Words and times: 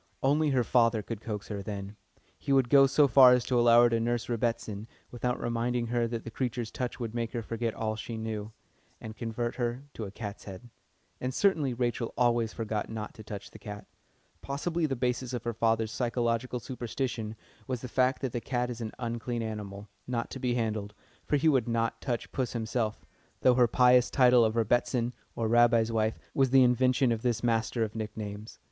Only 0.23 0.49
her 0.49 0.63
father 0.63 1.03
could 1.03 1.21
coax 1.21 1.49
her 1.49 1.61
then. 1.61 1.95
He 2.39 2.51
would 2.51 2.69
go 2.71 2.87
so 2.87 3.07
far 3.07 3.33
as 3.33 3.45
to 3.45 3.59
allow 3.59 3.83
her 3.83 3.89
to 3.91 3.99
nurse 3.99 4.25
"Rebbitzin," 4.29 4.87
without 5.11 5.39
reminding 5.39 5.85
her 5.85 6.07
that 6.07 6.23
the 6.23 6.31
creature's 6.31 6.71
touch 6.71 6.99
would 6.99 7.13
make 7.13 7.33
her 7.33 7.43
forget 7.43 7.75
all 7.75 7.95
she 7.95 8.17
knew, 8.17 8.51
and 8.99 9.15
convert 9.15 9.57
her 9.57 9.83
into 9.93 10.05
a 10.05 10.09
"cat's 10.11 10.45
head." 10.45 10.71
And 11.19 11.31
certainly 11.31 11.75
Rachel 11.75 12.15
always 12.17 12.51
forgot 12.51 12.89
not 12.89 13.13
to 13.13 13.23
touch 13.23 13.51
the 13.51 13.59
cat. 13.59 13.85
Possibly 14.41 14.87
the 14.87 14.95
basis 14.95 15.33
of 15.33 15.43
her 15.43 15.53
father's 15.53 15.91
psychological 15.91 16.59
superstition 16.59 17.35
was 17.67 17.81
the 17.81 17.87
fact 17.87 18.23
that 18.23 18.31
the 18.31 18.41
cat 18.41 18.71
is 18.71 18.81
an 18.81 18.93
unclean 18.97 19.43
animal, 19.43 19.87
not 20.07 20.31
to 20.31 20.39
be 20.39 20.55
handled, 20.55 20.95
for 21.27 21.37
he 21.37 21.47
would 21.47 21.67
not 21.67 22.01
touch 22.01 22.31
puss 22.31 22.53
himself, 22.53 23.05
though 23.41 23.53
her 23.53 23.67
pious 23.67 24.09
title 24.09 24.43
of 24.43 24.55
"Rebbitzin," 24.55 25.13
or 25.35 25.47
Rabbi's 25.47 25.91
wife, 25.91 26.17
was 26.33 26.49
the 26.49 26.63
invention 26.63 27.11
of 27.11 27.21
this 27.21 27.43
master 27.43 27.83
of 27.83 27.93
nicknames. 27.93 28.57